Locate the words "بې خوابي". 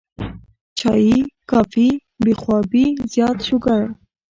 2.23-2.85